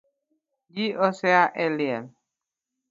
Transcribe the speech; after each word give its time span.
Ji 0.73 0.85
osea 1.07 1.43
eliel 1.65 2.05